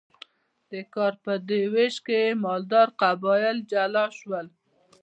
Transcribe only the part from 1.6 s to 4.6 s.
ویش کې مالدار قبایل جلا شول.